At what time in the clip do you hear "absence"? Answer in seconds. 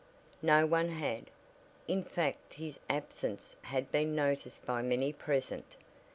2.89-3.55